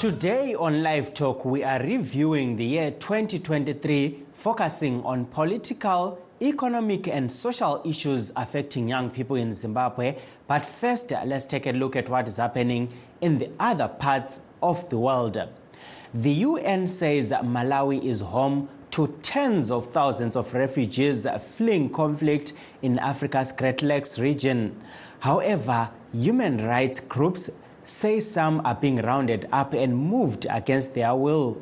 [0.00, 7.30] Today on Live Talk, we are reviewing the year 2023, focusing on political, economic, and
[7.30, 10.16] social issues affecting young people in Zimbabwe.
[10.46, 12.88] But first, let's take a look at what is happening
[13.20, 15.36] in the other parts of the world.
[16.14, 21.26] The UN says Malawi is home to tens of thousands of refugees
[21.58, 24.80] fleeing conflict in Africa's Great Lakes region.
[25.18, 27.50] However, human rights groups
[27.84, 31.60] say some are being rounded up and moved against their will.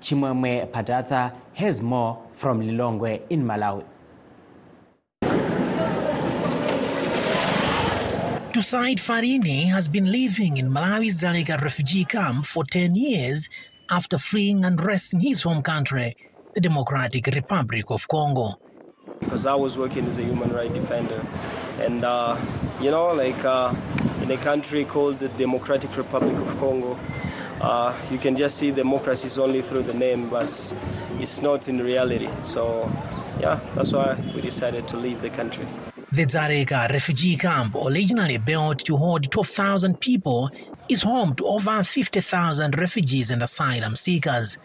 [0.00, 3.84] Chimwemwe Padatha has more from Lilongwe in Malawi.
[8.52, 13.48] Tusaid Farini has been living in Malawi's Dzaleka refugee camp for 10 years
[13.90, 16.16] after fleeing unrest in his home country,
[16.54, 18.58] the Democratic Republic of Congo.
[19.20, 21.24] Because I was working as a human rights defender,
[21.78, 22.36] and uh,
[22.80, 23.72] you know, like uh,
[24.30, 26.96] in a country called the Democratic Republic of Congo,
[27.60, 30.48] uh, you can just see democracy is only through the name, but
[31.18, 32.28] it's not in reality.
[32.42, 32.90] So,
[33.40, 35.66] yeah, that's why we decided to leave the country.
[36.12, 40.50] The Dzaleka refugee camp, originally built to hold 12,000 people,
[40.88, 44.58] is home to over 50,000 refugees and asylum seekers,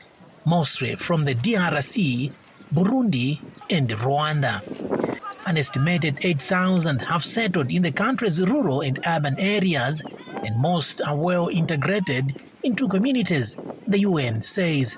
[0.46, 2.32] mostly from the DRC,
[2.74, 5.05] Burundi, and Rwanda.
[5.48, 10.02] An estimated 8,000 have settled in the country's rural and urban areas,
[10.44, 13.56] and most are well integrated into communities,
[13.88, 14.98] the UN says.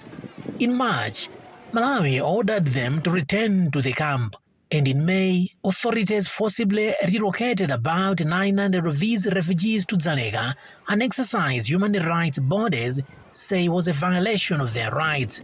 [0.60, 1.28] In March,
[1.74, 4.38] Malawi ordered them to return to the camp.
[4.72, 10.54] And in May, authorities forcibly relocated about 900 of these refugees to Dzaleka,
[10.88, 13.02] an exercise human rights bodies
[13.34, 15.42] say was a violation of their rights.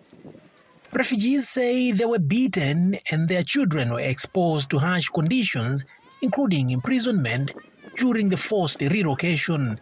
[0.96, 5.84] Refugees say they were beaten and their children were exposed to harsh conditions,
[6.22, 7.52] including imprisonment,
[7.98, 9.80] during the forced relocation.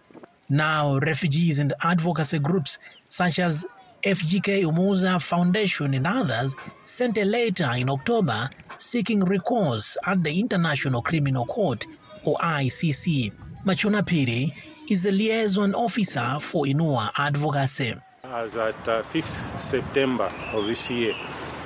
[0.50, 2.78] Now, refugees and advocacy groups
[3.10, 3.66] such as
[4.06, 11.02] FGK Umuza Foundation and others sent a letter in October seeking recourse at the International
[11.02, 11.86] Criminal Court
[12.24, 13.34] or ICC.
[13.66, 14.54] Machona Piri
[14.90, 17.96] is a liaison officer for Inua Advocacy.
[18.32, 21.14] As at uh, 5th September of this year,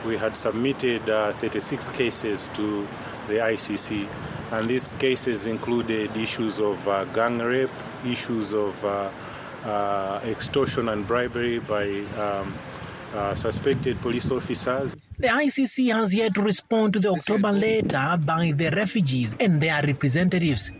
[0.03, 2.87] we had submitted uh, 36 cases to
[3.27, 4.07] the ICC,
[4.51, 7.69] and these cases included issues of uh, gang rape,
[8.03, 9.11] issues of uh,
[9.63, 11.87] uh, extortion and bribery by
[12.17, 12.57] um,
[13.13, 14.95] uh, suspected police officers.
[15.17, 19.83] The ICC has yet to respond to the October letter by the refugees and their
[19.83, 20.71] representatives.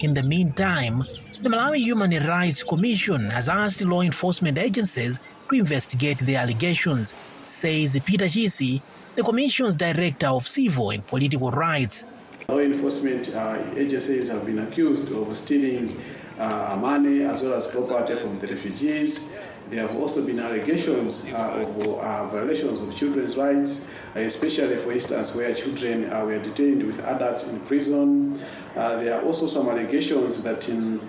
[0.00, 1.04] In the meantime,
[1.42, 5.18] the Malawi Human Rights Commission has asked law enforcement agencies
[5.48, 7.14] to investigate the allegations,
[7.46, 8.82] says Peter Chisi,
[9.16, 12.04] the Commission's Director of Civil and Political Rights.
[12.48, 15.98] Law enforcement uh, agencies have been accused of stealing
[16.38, 19.34] uh, money as well as property from the refugees.
[19.70, 25.34] There have also been allegations uh, of uh, violations of children's rights, especially, for instance,
[25.36, 28.42] where children uh, were detained with adults in prison.
[28.74, 31.00] Uh, there are also some allegations that in,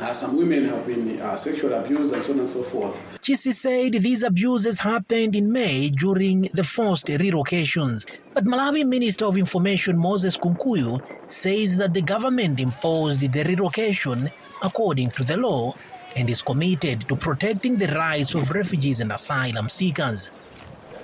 [0.00, 2.96] uh, some women have been uh, sexually abused and so on and so forth.
[3.20, 8.06] Chisi said these abuses happened in May during the forced relocations.
[8.34, 14.30] But Malawi Minister of Information Moses Kunkuyu says that the government imposed the relocation
[14.62, 15.74] according to the law
[16.16, 20.30] and is committed to protecting the rights of refugees and asylum seekers.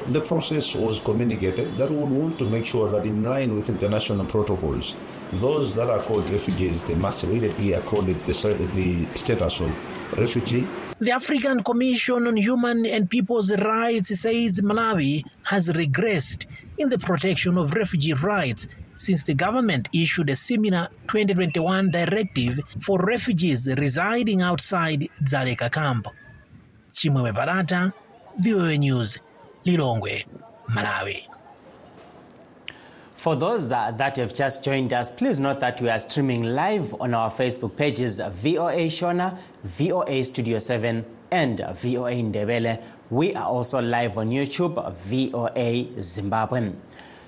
[0.08, 3.68] The process was communicated that we would want to make sure that in line with
[3.68, 4.94] international protocols,
[5.32, 8.32] those that are called refugees, they must really be accorded the,
[8.74, 10.66] the status of refugee.
[10.98, 16.46] The African Commission on Human and People's Rights says Malawi has regressed
[16.78, 22.98] in the protection of refugee rights since the government issued a similar 2021 directive for
[22.98, 26.06] refugees residing outside Dzaleka camp.
[26.92, 27.92] Chimwemwe Padatha,
[28.38, 29.18] VOA News,
[29.66, 30.24] Lilongwe,
[30.70, 31.35] Malawi.
[33.26, 36.94] For those that, that have just joined us, please note that we are streaming live
[37.00, 42.80] on our Facebook pages VOA Shona, VOA Studio 7, and VOA Ndebele.
[43.10, 46.70] We are also live on YouTube, VOA Zimbabwe.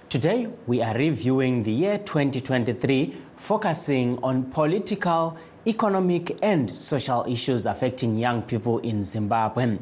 [0.09, 5.37] Today, we are reviewing the year 2023, focusing on political,
[5.67, 9.79] economic, and social issues affecting young people in Zimbabwe.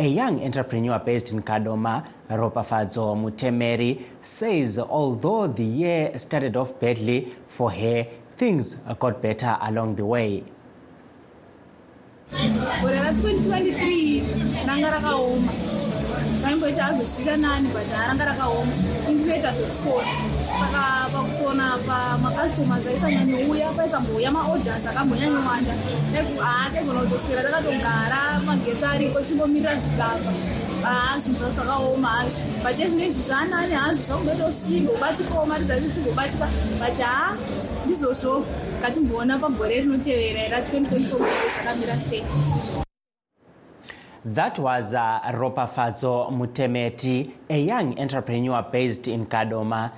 [0.00, 7.30] A young entrepreneur based in Kadoma, Ropafadzo Mutemeri, says although the year started off badly
[7.46, 8.06] for her,
[8.38, 10.42] things got better along the way.
[16.40, 18.72] zvaimboita azotshita nani but haranga rakaoma.
[19.10, 20.12] Indinoita zvekufona.
[20.58, 20.82] Saka
[21.12, 25.74] pakufona pamakastomas aisanyanyouya paisambouya maodhers akambonyanyowanda
[26.72, 30.32] taigona kutoswera takatogara magetsi ariko chingomirira zvigamba
[30.82, 32.44] hazvinhu zvacho zvakaoma hazvo.
[32.62, 36.46] But ezvinoizvi zvanani hazvo zvakungotosvinga kubatikawo mari dzacho tigobatika
[36.80, 37.36] but ha
[37.84, 38.44] ndizvozvo.
[38.80, 42.89] Ngatimboona pagore rinotevera ra 2024 kuti zvakamira sei.
[44.24, 49.92] That was uh, Ropafadzo Mutemeti, a young entrepreneur based in Kadoma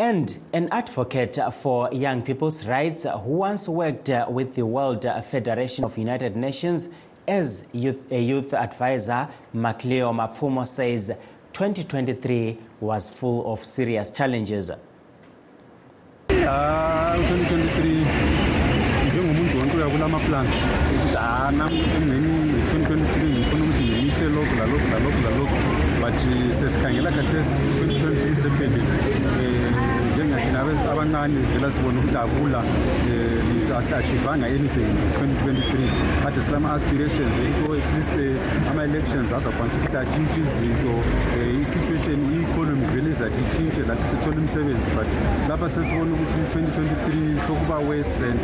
[0.00, 5.96] and an advocate for young people's rights who once worked with the World Federation of
[5.96, 6.88] United Nations
[7.28, 9.28] as youth, a youth advisor.
[9.52, 11.12] Macleo Mapfumo says
[11.52, 14.72] 2023 was full of serious challenges.
[16.30, 18.42] Uh, 2023
[21.14, 21.64] hana
[21.96, 25.56] emneni 2023 ngifuna ukuthi ngimithe lokhu lalokhu lalokhu lalokhu
[26.00, 26.18] but
[26.58, 28.94] sesikhangela khathesi 2023 sephelile
[29.42, 30.58] um njengathina
[30.92, 33.31] abancane vela sibona ukudabula um
[33.78, 38.36] asi-achivanga anything 2023 kade silama-aspirations into at least eh,
[38.70, 45.08] ama-elections azakwanisa ukuthi atshintshe izinto um i-situation i-economy vele izathi itshintshe lathi sithole imisebenzi but
[45.48, 48.40] lapha sesibona ukuthi 2023 sokuba west and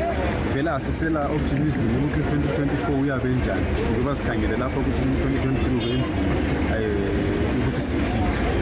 [0.54, 6.34] vele asisela optimism ukuthi 2024 uyabe njani ngoba sikhangele lapho ukuthi 2023 ubenzima
[6.76, 8.57] um ukuthi siphile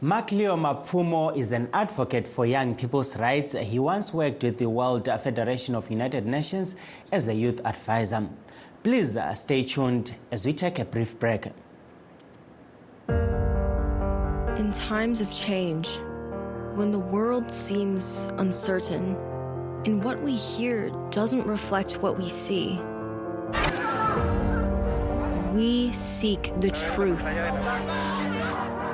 [0.00, 3.54] Mark Leo Mapfumo is an advocate for young people's rights.
[3.54, 6.76] He once worked with the World Federation of United Nations
[7.10, 8.28] as a youth advisor.
[8.84, 11.46] Please uh, stay tuned as we take a brief break.
[13.08, 15.98] In times of change,
[16.76, 19.16] when the world seems uncertain
[19.84, 22.78] and what we hear doesn't reflect what we see,
[25.52, 27.24] we seek the truth.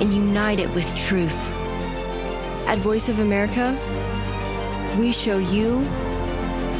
[0.00, 1.36] and unite it with truth.
[2.66, 3.76] At Voice of America,
[4.98, 5.80] we show you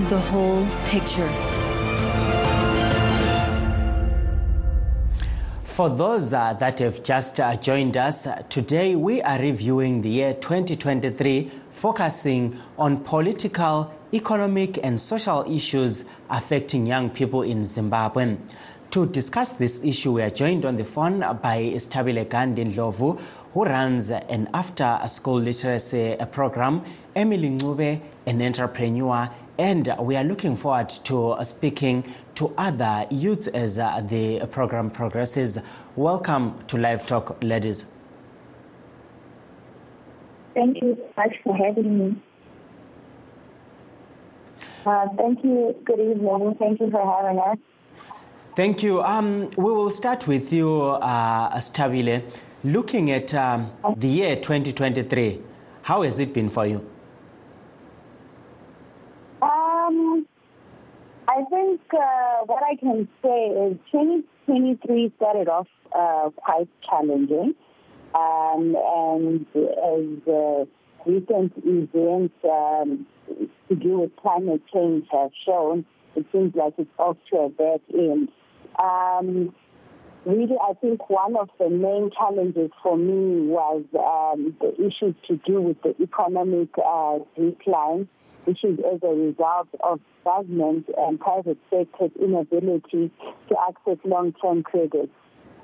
[0.09, 1.29] the whole picture.
[5.65, 10.09] For those uh, that have just uh, joined us, uh, today we are reviewing the
[10.09, 18.37] year 2023, focusing on political, economic, and social issues affecting young people in Zimbabwe.
[18.97, 23.21] To discuss this issue, we are joined on the phone by Stabile Gandhi Ndlovu,
[23.53, 26.83] who runs an after school literacy program,
[27.15, 33.77] Emily Ngube, an entrepreneur, and we are looking forward to speaking to other youths as
[33.77, 35.59] the program progresses.
[35.97, 37.85] Welcome to Live Talk, ladies.
[40.55, 42.23] Thank you so much for having me.
[44.87, 45.77] Uh, thank you.
[45.85, 46.57] Good evening.
[46.59, 47.59] Thank you for having us.
[48.57, 49.03] Thank you.
[49.03, 52.23] Um, we will start with you, uh, Stabile.
[52.65, 55.43] Looking at um, the year 2023,
[55.83, 56.79] how has it been for you?
[59.43, 60.27] Um,
[61.29, 67.55] I think uh, what I can say is 2023 started off uh, quite challenging.
[68.15, 70.65] Um, and as uh,
[71.05, 73.07] recent events um,
[73.69, 75.85] to do with climate change have shown,
[76.15, 78.31] it seems like it's off to a bad end.
[78.83, 79.55] Um,
[80.25, 85.37] really, I think one of the main challenges for me was um, the issues to
[85.47, 88.09] do with the economic uh, decline,
[88.45, 93.11] which is as a result of government and private sector's inability
[93.49, 95.11] to access long-term credit.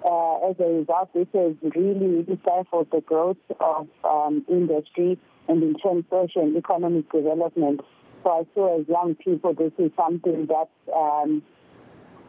[0.05, 5.75] Uh, as a result, this has really, stifled the growth of um, industry and in
[5.75, 7.81] turn social and economic development.
[8.23, 11.43] So I saw as young people, this is something that um,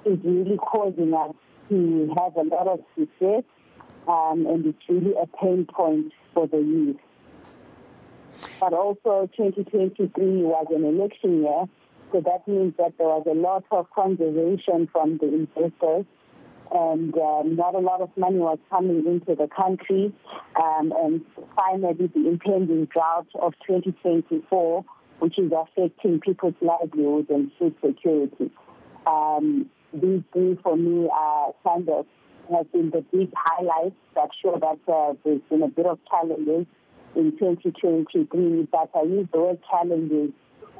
[0.05, 1.33] is really causing us
[1.69, 3.43] to have a lot of success
[4.07, 6.98] um, and it's really a pain point for the youth.
[8.60, 10.10] But also 2023
[10.43, 11.65] was an election year,
[12.12, 16.05] so that means that there was a lot of conservation from the investors
[16.74, 20.12] and um, not a lot of money was coming into the country.
[20.62, 21.22] Um, and
[21.55, 24.83] finally, the impending drought of 2024,
[25.19, 28.51] which is affecting people's livelihoods and food security.
[29.05, 32.06] Um, these three, for me, are kind of
[32.52, 36.66] have been the big highlights that show that uh, there's been a bit of challenges
[37.16, 38.68] in 2023.
[38.72, 40.32] But I use the word challenges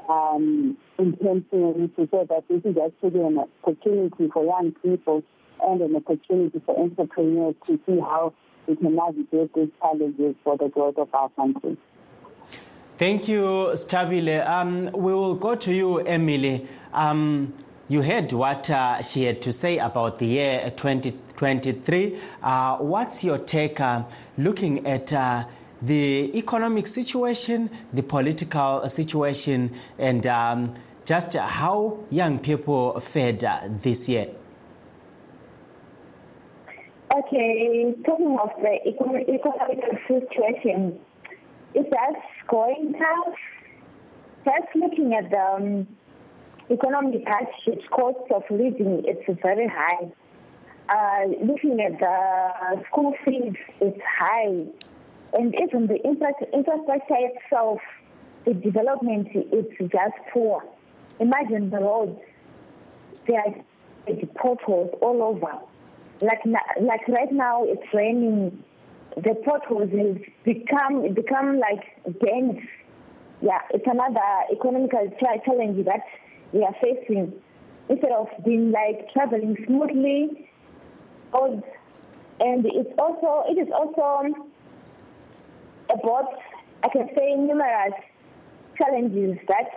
[0.08, 5.22] um, intentionally to say that this is actually an opportunity for young people
[5.62, 8.34] and an opportunity for entrepreneurs to see how
[8.66, 11.76] we can navigate these challenges for the growth of our country.
[12.96, 14.46] Thank you, Stabile.
[14.46, 16.66] Um, we will go to you, Emily.
[16.92, 17.52] Um,
[17.94, 22.18] you heard what uh, she had to say about the year 2023.
[22.42, 24.02] Uh, what's your take uh,
[24.36, 25.44] looking at uh,
[25.80, 30.74] the economic situation, the political situation, and um,
[31.04, 34.26] just how young people fared uh, this year?
[37.16, 40.98] Okay, talking of the economic, situation,
[41.74, 42.14] is that
[42.48, 43.34] going tough?
[44.44, 45.86] Just looking at the um,
[46.70, 50.10] economic hardships, cost of living, it's very high.
[50.88, 54.64] Uh, looking at the school fees, it's high.
[55.32, 57.80] And even the infrastructure itself,
[58.44, 60.62] the development, it's just poor.
[61.20, 62.20] Imagine the roads.
[63.26, 65.58] There are potholes all over
[66.20, 66.40] like
[66.80, 68.62] like right now it's raining
[69.16, 71.84] the potholes have become become like
[72.20, 72.60] dense
[73.40, 74.20] yeah it's another
[74.52, 76.04] economical challenge that
[76.54, 77.34] we are facing
[77.88, 80.48] instead of being like traveling smoothly
[81.34, 84.32] and it's also it is also
[85.92, 86.38] about
[86.84, 87.92] i can say numerous
[88.78, 89.68] challenges that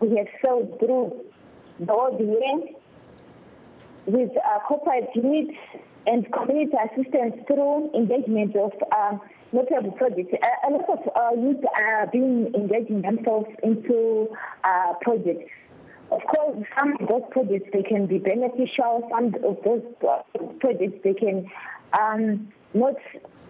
[0.00, 1.22] we have sailed through
[1.78, 2.74] the whole year
[4.06, 5.56] with uh, corporate units
[6.06, 9.20] and community assistance through engagement of um,
[9.52, 10.34] notable projects.
[10.42, 14.28] A, a lot of uh, youth are being engaging themselves into
[14.64, 15.48] uh, projects.
[16.12, 19.08] Of course, some of those projects they can be beneficial.
[19.10, 19.82] Some of those
[20.60, 21.50] projects they can
[21.98, 22.96] um, not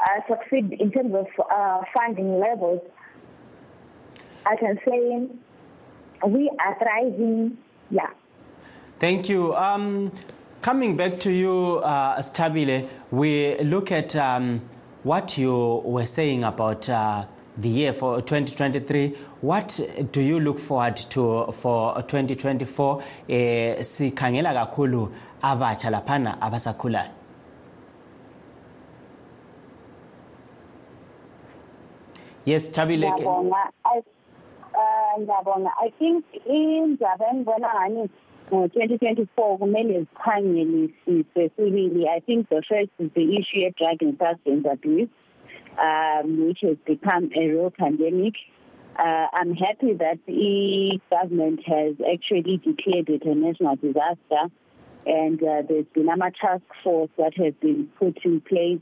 [0.00, 2.81] uh, succeed in terms of uh, funding levels.
[4.47, 5.28] I can say
[6.26, 7.59] we are thriving.
[7.90, 8.11] Yeah.
[8.99, 9.54] Thank you.
[9.57, 10.12] Um,
[10.62, 14.61] Coming back to you, uh, Stabile, we look at um,
[15.02, 17.25] what you were saying about uh,
[17.56, 19.16] the year for 2023.
[19.40, 19.80] What
[20.12, 23.02] do you look forward to for 2024?
[23.28, 27.11] Eh, sikhangela kakhulu abatsha laphana abasakhulayo.
[32.44, 33.11] Yes, Tabile.
[33.11, 33.71] Ngiyabonga.
[33.85, 33.99] I,
[34.75, 35.71] uh, ngiyabonga.
[35.80, 38.09] I think indaba engibona ngani
[38.52, 44.66] ngo-2024 kumele zikhangelisise sibili i think the first is the issue of drug and substance
[44.73, 45.09] abuse
[45.81, 48.35] um, which has become a real pandemic.
[48.99, 54.50] Uh, I'm happy that the government has actually declared it a national disaster
[55.07, 58.81] and uh, there's been a task force that has been put in place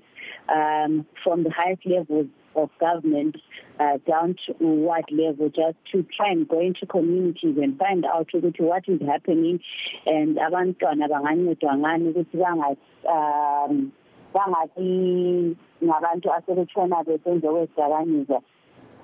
[0.49, 3.37] um, from the highest levels of government
[3.78, 8.28] uh, down to what level, just to try and go into communities and find out
[8.59, 9.61] what is happening.
[10.06, 12.76] And abantwana bangancedwa ngani ukuthi
[13.09, 13.92] um
[14.34, 18.42] bangabi ngabantu asebetshona besenze kwezidakamizwa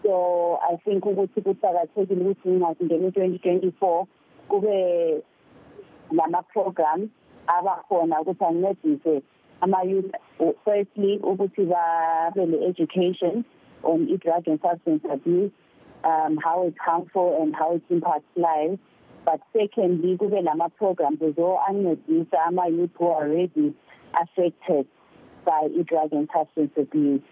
[0.03, 4.07] so i think ukuthi kuqakathekile ukuthi ngingakungena i-twenty twenty four
[4.49, 5.23] kube
[6.13, 7.11] lama-programs
[7.47, 9.23] abakhona ukuthi ancedise
[9.61, 10.13] ama-youth
[10.65, 13.45] firstly ukuthi babe le-education
[13.83, 15.51] on i-drug and substance abuse
[16.05, 18.79] um, how it's harmful and how it impacts lives.
[19.25, 23.75] But secondly kube lama-programs zo-ancedisa ama-youth who are already
[24.15, 24.87] affected
[25.47, 27.23] by i-drug and substance abuse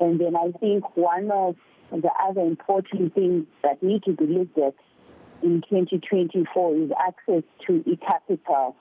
[0.00, 1.56] and then i think one of
[1.90, 4.74] the other important things that need to be looked at
[5.42, 8.76] in 2024 is access to e-capital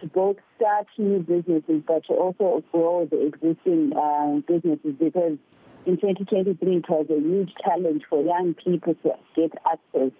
[0.00, 5.38] to both start new businesses but to also grow the existing uh, businesses because
[5.86, 10.10] in 2023 it was a huge challenge for young people to get access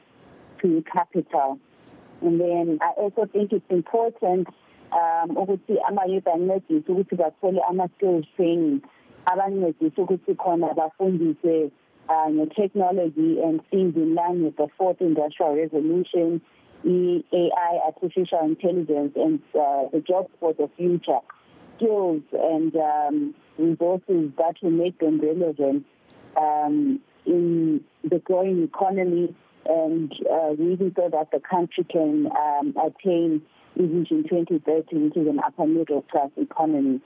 [0.63, 1.59] to capital.
[2.21, 4.49] And then I also think it's important
[4.95, 8.81] um ukuthi ama-youth ancedise ukuthi bathole ama-skills training.
[9.27, 11.71] Abancedise ukuthi khona bafundise
[12.09, 16.41] uh, technology and things in line with the fourth industrial revolution
[16.87, 21.21] AI, artificial intelligence, and uh, the jobs for the future,
[21.77, 25.87] skills and um, resources that will make them relevant
[26.37, 29.35] um, in the growing economy
[29.67, 33.41] and uh, really so that the country can um, attain
[33.77, 37.01] Vision 2030, which is an upper middle class economy,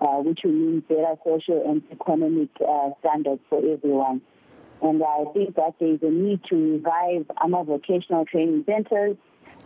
[0.00, 4.20] uh, which will mean better social and economic uh, standards for everyone.
[4.82, 9.16] And I think that there is a need to revive our vocational training centers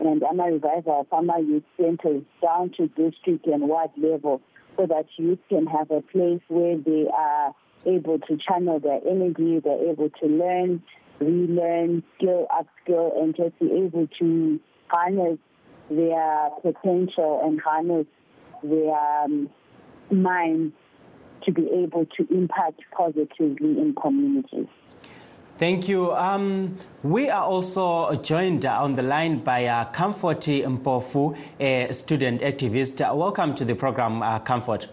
[0.00, 4.40] and AMA revive our farmer youth centers down to district and ward level
[4.76, 7.54] so that youth can have a place where they are
[7.86, 10.82] able to channel their energy, they're able to learn,
[11.20, 14.58] relearn, skill, upskill, and just be able to
[14.88, 15.38] harness
[15.90, 18.06] their potential and harness
[18.62, 19.50] their um,
[20.10, 20.72] minds
[21.44, 24.66] to be able to impact positively in communities.
[25.56, 26.12] Thank you.
[26.12, 32.98] Um, we are also joined on the line by uh, Comfort Mpofu, a student activist.
[33.14, 34.88] Welcome to the program, uh, Comfort.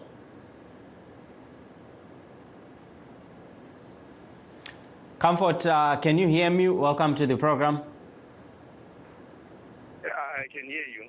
[5.18, 6.68] Comfort, uh, can you hear me?
[6.68, 7.80] Welcome to the program.
[10.42, 11.08] I can hear you.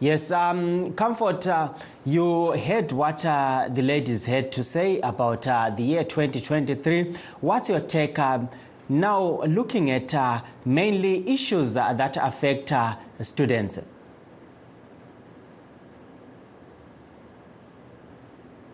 [0.00, 1.72] Yes, um, Comfort, uh,
[2.04, 7.14] you heard what uh, the ladies had to say about uh, the year 2023.
[7.42, 8.48] What's your take um,
[8.88, 13.78] now looking at uh, mainly issues that affect uh, students?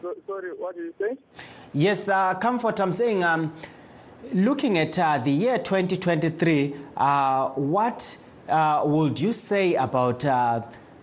[0.01, 1.19] So, sorry, what did you say?
[1.75, 3.53] Yes, uh, Comfort, I'm saying um,
[4.33, 6.69] looking at the year 2023,
[7.57, 8.17] what
[8.85, 10.25] would you say about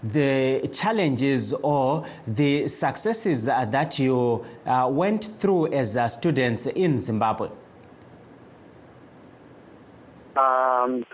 [0.01, 7.49] the challenges or the successes that you uh, went through as uh, students in Zimbabwe?
[10.37, 11.05] Um,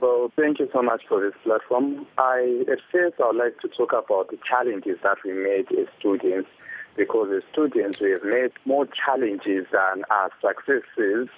[0.00, 2.06] well, thank you so much for this platform.
[2.16, 5.88] I, at first, I would like to talk about the challenges that we made as
[5.98, 6.48] students,
[6.96, 11.28] because as students, we have made more challenges than our successes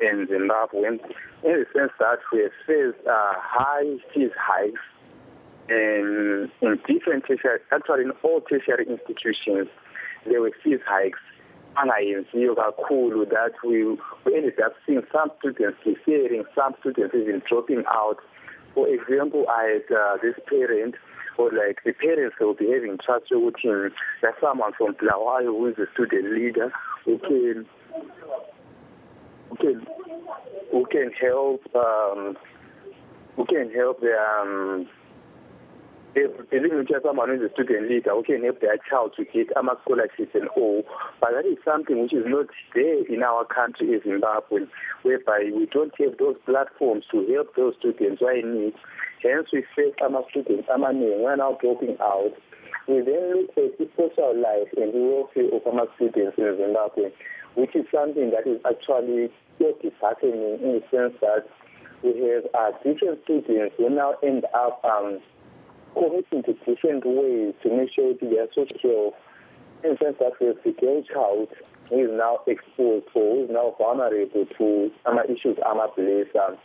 [0.00, 0.98] in Zimbabwe,
[1.44, 4.80] in the sense that we have faced uh, high fees hikes
[5.68, 9.68] in, in different tertiary, actually in all tertiary institutions,
[10.26, 11.18] there were fees hikes
[11.76, 17.42] And angayenziyo kakhulu that we, we ended up seeing some students deferring, some students even
[17.48, 18.18] dropping out.
[18.74, 20.96] For example, I had uh, this parent,
[21.38, 22.98] or like the parents will be having
[23.30, 23.90] with him.
[24.20, 26.70] There's someone from Bulawayo who is a student leader
[27.04, 27.66] who can,
[29.48, 29.86] who can,
[30.72, 32.36] who can help, um,
[33.36, 34.88] who can help the um,
[36.14, 39.50] believing which someone who is a student leader who can help their child to get
[39.56, 40.82] a scholarships and all.
[41.20, 44.66] But that is something which is not there in our country in Zimbabwe,
[45.02, 48.74] whereby we don't have those platforms to help those students who are in need.
[49.22, 52.32] Hence, we face our students, our men, we are now dropping out.
[52.88, 57.12] We then look at the social life and the welfare of our students in Zimbabwe,
[57.54, 61.46] which is something that is actually so happening in the sense that
[62.02, 65.20] we have uh, different students who now end up um,
[65.94, 69.14] committing to different ways to make sure that they are social
[69.84, 71.48] in the sense that we have the girl child
[71.88, 76.58] who is now exposed or who is now vulnerable to some issues amabhlesa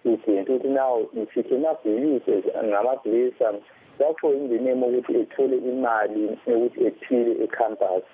[0.00, 0.48] student.
[0.48, 3.60] Ukuthi now if he cannot be used as ngamabhlesa
[3.98, 8.04] therefore in the name of it is fully ukuthi ethole imali ukuthi ephile ecampus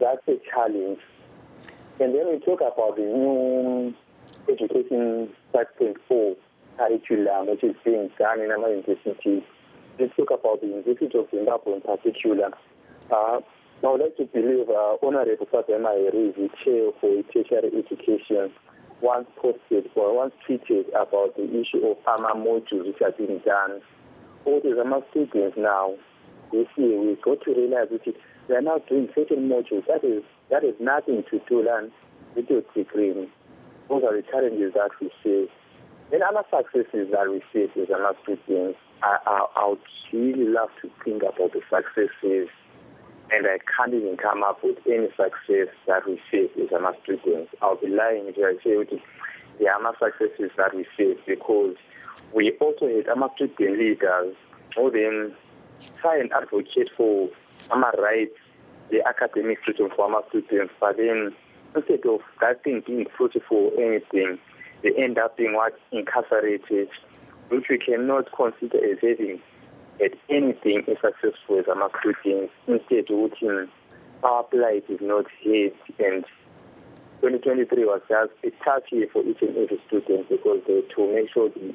[0.00, 1.00] that's a challenge
[1.98, 3.94] and then we talk about the new
[4.48, 6.36] education 5.4
[6.76, 9.42] curriculum which is being done in our universities.
[9.98, 12.50] Let's talk about the University of Zimbabwe in particular.
[13.10, 13.40] Uh,
[13.82, 18.52] I would like to believe uh, Honorable Fabema is the chair for tertiary education,
[19.00, 23.80] once posted or once tweeted about the issue of AMA modules which are being done.
[24.44, 25.94] All the AMA students now,
[26.52, 28.14] this year, we got to realize that
[28.48, 31.90] they are now doing certain modules that is that is nothing to do
[32.34, 33.28] with your degree.
[33.88, 35.50] Those are the challenges that we face.
[36.12, 39.80] And other successes that we face as an students, I, I, I would
[40.12, 42.48] really love to think about the successes,
[43.32, 46.86] and I can't even come up with any success that we face is as an
[47.02, 47.52] students.
[47.60, 49.02] I'll be lying if I say it.
[49.58, 51.74] There are successes that we face because
[52.32, 54.36] we also had student leaders
[54.76, 55.34] who then
[56.00, 57.28] try and advocate for
[57.70, 58.36] our rights,
[58.90, 61.34] the academic freedom for our students, but then
[61.74, 64.38] instead of that thing being fruitful or anything,
[64.82, 66.88] they end up being what incarcerated,
[67.48, 69.40] which we cannot consider as having
[70.04, 72.52] at anything as successful as our students.
[72.66, 73.68] Instead, routine,
[74.22, 76.24] our plight is not hit, and
[77.22, 81.32] 2023 was just a tough year for each and every student because they to make
[81.32, 81.74] sure they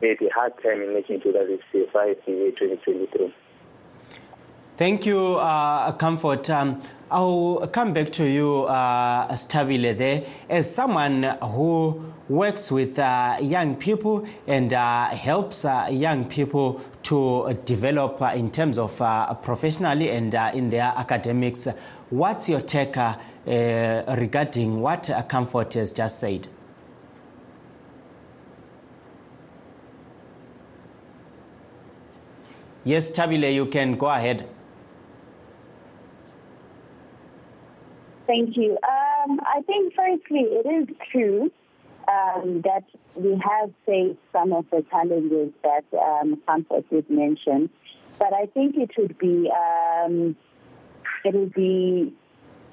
[0.00, 3.34] made a hard time in making sure that they survive the year 2023.
[4.80, 6.48] Thank you, uh, Comfort.
[6.48, 10.24] Um, I'll come back to you, uh, Stabile, there.
[10.48, 17.52] As someone who works with uh, young people and uh, helps uh, young people to
[17.66, 21.68] develop uh, in terms of uh, professionally and in their academics,
[22.08, 22.96] what's your take
[23.46, 26.48] regarding what Comfort has just said?
[32.82, 34.48] Yes, Tabile, you can go ahead.
[38.30, 38.78] Thank you.
[38.84, 41.50] Um, I think, firstly, it is true
[42.06, 42.84] um, that
[43.16, 47.68] we have faced some of the challenges that um, Comfort did mention,
[48.20, 50.36] but I think it would be um,
[51.24, 52.14] it would be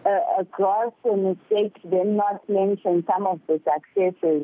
[0.06, 4.44] a, a gross mistake to then not mention some of the successes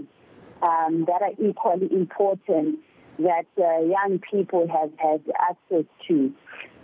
[0.63, 2.79] um, that are equally important
[3.19, 6.33] that uh, young people have had access to.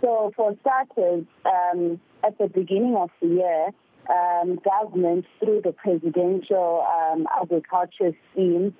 [0.00, 3.70] So, for starters, um, at the beginning of the year,
[4.10, 8.74] um, government, through the presidential um, agriculture scheme,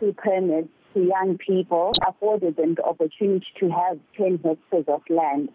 [0.00, 5.48] to permits to young people, afforded them the opportunity to have 10 hectares of land.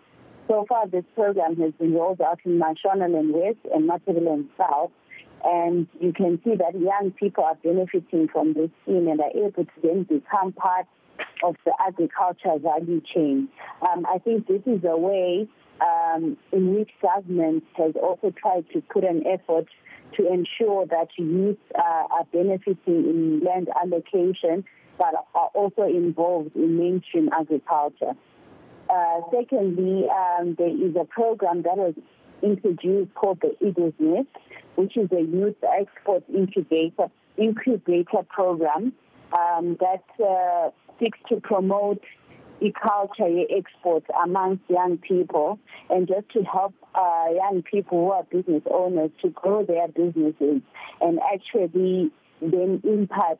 [0.47, 4.91] So far, this program has been rolled out in Mashonaland West and Matabeleland South,
[5.43, 9.65] and you can see that young people are benefiting from this scheme and are able
[9.65, 10.85] to then become part
[11.43, 13.49] of the agriculture value chain.
[13.89, 15.47] Um, I think this is a way
[15.81, 19.67] um, in which government has also tried to put an effort
[20.17, 24.63] to ensure that youth uh, are benefiting in land allocation,
[24.97, 28.13] but are also involved in mainstream agriculture.
[28.89, 31.95] Uh, secondly, um, there is a program that was
[32.41, 33.93] introduced called the Eagles
[34.75, 38.93] which is a youth export incubator incubator program
[39.37, 42.01] um, that uh, seeks to promote
[42.61, 48.63] e-culture exports amongst young people and just to help uh, young people who are business
[48.71, 50.61] owners to grow their businesses
[51.01, 53.39] and actually then impact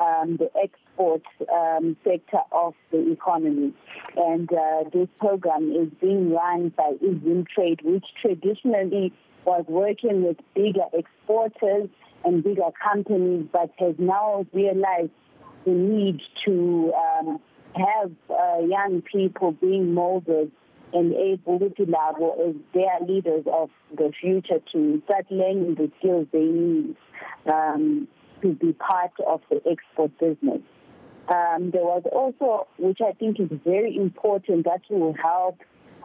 [0.00, 3.72] um, the export um, sector of the economy.
[4.16, 9.12] And uh, this program is being run by Izim Trade, which traditionally
[9.44, 11.88] was working with bigger exporters
[12.24, 15.10] and bigger companies, but has now realized
[15.64, 17.40] the need to um,
[17.76, 20.50] have uh, young people being molded
[20.92, 26.26] and able to level as their leaders of the future to start learning the skills
[26.32, 26.96] they need
[27.46, 28.08] um,
[28.42, 30.60] to be part of the export business.
[31.28, 35.58] Um, there was also, which I think is very important, that will help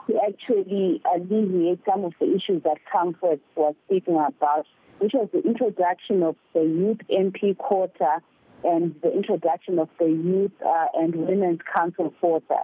[0.07, 4.65] to actually alleviate some of the issues that Comfort was speaking about,
[4.97, 8.21] which was the introduction of the youth MP quota
[8.63, 12.63] and the introduction of the Youth uh, and Women's Council quota.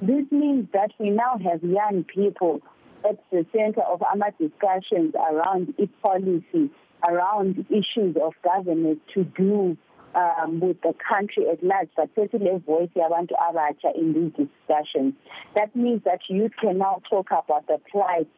[0.00, 2.60] This means that we now have young people
[3.08, 6.70] at the center of our discussions around e-policy,
[7.08, 9.76] around issues of governance to do
[10.14, 15.14] um, with the country at large, but certainly a voice yabantu abatsha in these discussions.
[15.54, 18.28] That means that youth can now talk about the plight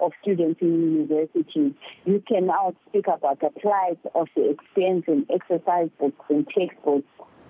[0.00, 1.72] of students in universities.
[2.04, 7.06] You can now speak about the plight of the expense in exercise books and textbooks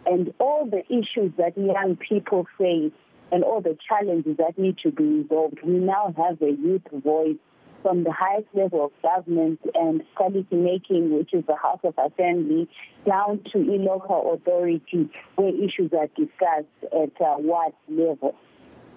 [0.07, 2.93] and all the issues that young people face
[3.33, 5.59] and all the challenges that need to be resolved.
[5.65, 7.37] We now have a youth voice
[7.83, 12.69] from the highest level of government and policy making, which is the House of Assembly,
[13.07, 18.35] down to local authority where issues are discussed at uh, what level.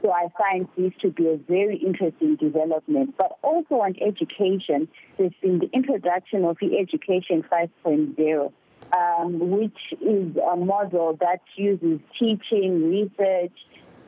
[0.03, 3.15] So I find this to be a very interesting development.
[3.17, 8.51] But also on education, there's been the introduction of the Education 5.0.
[8.95, 13.53] Um, which is a model that uses teaching, research,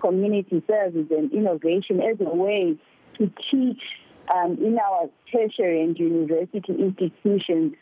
[0.02, 2.76] community service, and innovation as a way
[3.18, 3.82] to teach
[4.34, 7.74] um, in our tertiary and university institutions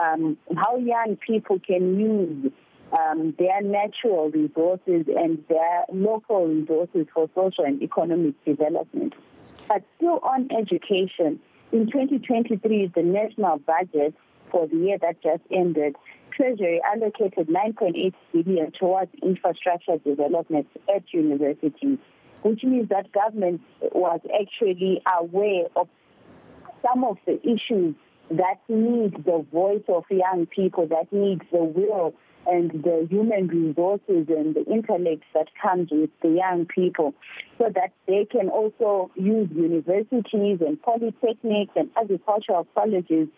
[0.00, 2.52] um, how young people can use
[2.98, 9.14] um, their natural resources and their local resources for social and economic development.
[9.68, 11.40] But still on education,
[11.72, 14.14] in 2023, the national budget
[14.50, 15.96] for the year that just ended,
[16.36, 21.98] Treasury allocated 9.8 billion towards infrastructure development at universities,
[22.42, 25.88] which means that government was actually aware of
[26.82, 27.94] some of the issues
[28.30, 32.14] that need the voice of young people, that need the will
[32.46, 37.14] and the human resources and the intellect that comes with the young people
[37.58, 43.28] so that they can also use universities and polytechnics and agricultural colleges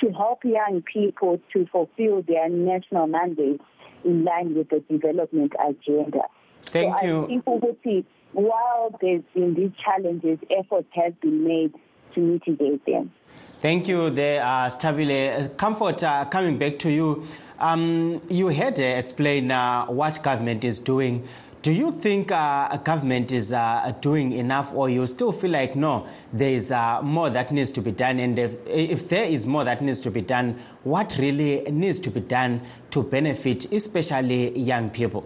[0.00, 3.62] to help young people to fulfill their national mandates
[4.04, 6.22] in line with the development agenda.
[6.62, 7.24] Thank so you.
[7.24, 11.72] I think ukuthi while there's been these challenges, efforts have been made
[12.14, 13.12] to mitigate them.
[13.60, 15.56] Thank you, there, uh, Stabile.
[15.56, 17.24] Comfort, uh, coming back to you.
[17.58, 21.26] Um, you had to explain uh, what government is doing.
[21.62, 26.06] Do you think uh, government is uh, doing enough, or you still feel like no,
[26.30, 28.18] there is uh, more that needs to be done?
[28.18, 32.10] And if, if there is more that needs to be done, what really needs to
[32.10, 35.24] be done to benefit, especially young people?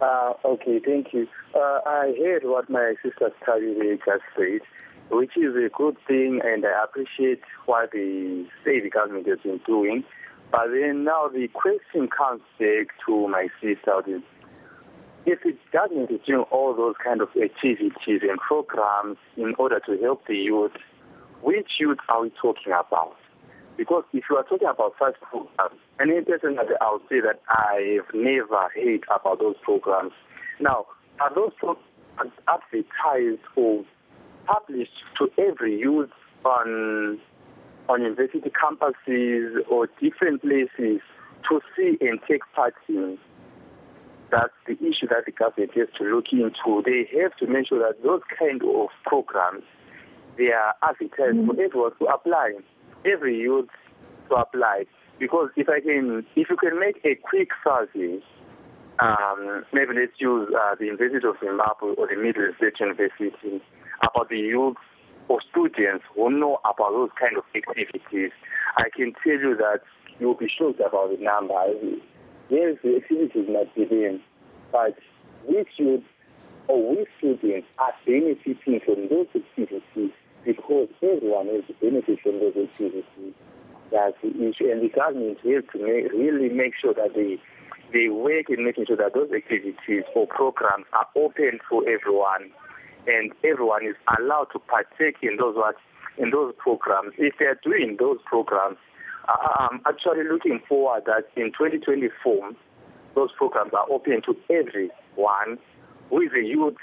[0.00, 1.26] Uh, okay, thank you.
[1.54, 4.60] Uh, I heard what my sister Tabile just said,
[5.10, 10.04] which is a good thing, and I appreciate what the state government has been doing.
[10.50, 14.22] But then now the question comes back to my sister is,
[15.26, 15.38] if
[15.72, 20.36] government is doing all those kind of activities and programs in order to help the
[20.36, 20.72] youth,
[21.42, 23.16] which youth are we talking about?
[23.76, 27.96] Because if you are talking about such programs, and personally I would say that I
[27.96, 30.12] have never heard about those programs.
[30.60, 30.86] Now,
[31.20, 33.84] are those programs advertised or
[34.46, 36.10] published to every youth
[36.44, 37.18] on
[37.88, 41.00] on university campuses or different places
[41.48, 43.18] to see and take part in?
[44.30, 46.82] That's the issue that the government has to look into.
[46.84, 49.64] They have to make sure that those kind of programs
[50.36, 51.50] they are advertised mm-hmm.
[51.50, 52.54] for everyone to apply,
[53.04, 53.68] every youth
[54.28, 54.84] to apply.
[55.18, 58.18] Because if I can, if you can make a quick survey,
[59.00, 63.30] um, maybe let's use uh, the University of Zimbabwe or the Midlands State University
[64.04, 64.76] about the youth
[65.28, 68.32] or students who know about those kind of activities.
[68.76, 69.80] I can tell you that
[70.18, 71.54] you'll be shocked about the number.
[72.50, 74.18] Yes, the activities might be there,
[74.70, 74.96] but
[75.46, 76.04] which youth
[76.68, 80.12] or which students are benefiting from those activities
[80.44, 83.34] because everyone has benefit from those activities.
[83.90, 84.70] That's the issue.
[84.70, 87.40] And the government has to make, really make sure that they,
[87.92, 92.50] they work in making sure that those activities or programs are open for everyone
[93.06, 95.76] and everyone is allowed to partake in those what
[96.18, 97.12] in those programs.
[97.18, 98.78] If they are doing those programs,
[99.26, 102.52] I'm actually looking forward that in 2024,
[103.14, 105.58] those programs are open to everyone
[106.10, 106.76] who is a youth,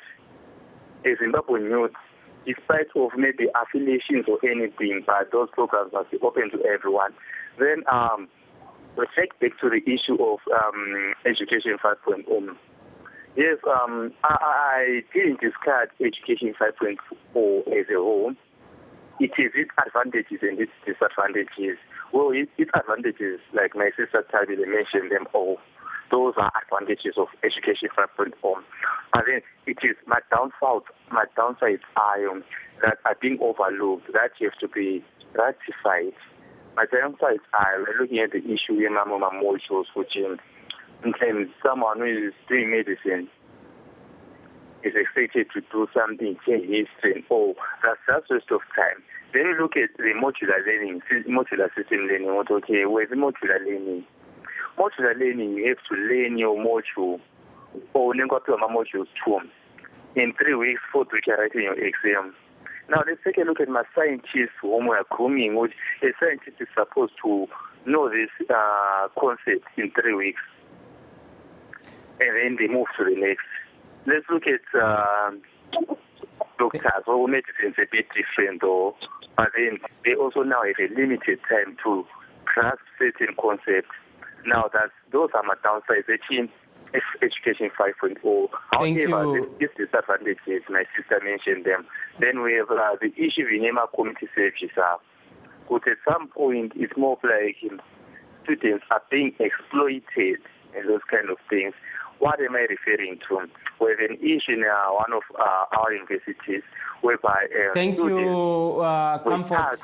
[1.06, 1.94] a Zimbabwean youth,
[2.46, 7.14] despite of maybe affiliations or anything, but those programs must be open to everyone.
[7.60, 8.28] Then um,
[8.98, 12.56] we take back to the issue of um, education 5.0.
[13.36, 16.98] Yes, um, I, I didn't discard education 5.0
[17.68, 18.34] as a whole.
[19.22, 21.78] It is its advantages and its disadvantages.
[22.12, 25.60] Well, its, its advantages, like my sister Tabile mentioned them all.
[26.12, 28.36] Those are advantages of education 5.0.
[29.14, 32.44] But then it is my downsides, my downsides are um,
[32.82, 36.18] that are being overlooked, that have to be ratified.
[36.76, 40.38] My downsides are looking at the issue of Mama molecules, which in,
[41.04, 43.28] in someone who is doing medicine
[44.84, 49.02] is expected to do something, change history, oh, that's just waste of time.
[49.34, 54.06] Then you look at the modular learning, modular system learning, what, okay, where's modular learning?
[54.78, 57.20] Modular learning, you have to learn your module,
[57.94, 59.40] or learn what modules two.
[60.16, 62.34] In three weeks, four weeks, you're writing your exam.
[62.90, 65.72] Now, let's take a look at my scientists whom we are grooming, which
[66.04, 67.48] a scientist is supposed to
[67.86, 70.42] know this uh, concept in three weeks.
[72.22, 73.46] And then they move to the next.
[74.06, 75.32] Let's look at uh,
[76.58, 78.96] doctors or medicine is a bit different though,
[79.36, 82.06] but then they also now have a limited time to
[82.46, 83.94] grasp certain concepts.
[84.46, 86.10] Now that those are my downsides.
[86.12, 86.50] Actually,
[87.22, 88.22] education 5.0.
[88.72, 91.86] However, its disadvantages, my sister mentioned them.
[92.20, 94.76] Then we have uh, the issue in Nema community services.
[94.78, 94.98] Uh,
[95.70, 97.58] but at some point, it's more like
[98.44, 100.42] students are being exploited
[100.76, 101.74] and those kind of things.
[102.22, 103.50] What am I referring to?
[103.80, 106.62] We have an issue in uh, one of uh, our universities
[107.02, 109.78] whereby uh, Thank you, uh, Comfort.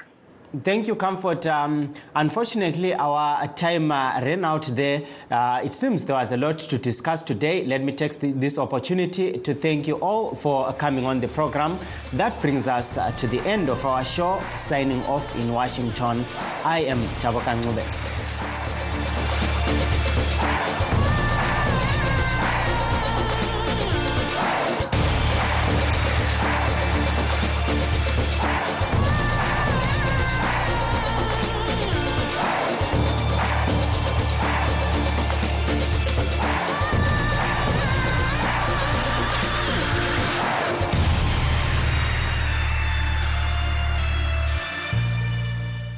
[0.63, 1.47] Thank you, Comfort.
[1.47, 5.02] Um, unfortunately, our time uh, ran out there.
[5.32, 7.65] Uh, it seems there was a lot to discuss today.
[7.65, 11.80] Let me take this opportunity to thank you all for coming on the program.
[12.13, 14.39] That brings us uh, to the end of our show.
[14.56, 16.23] Signing off in Washington,
[16.63, 19.47] I am Tabokan Ngube.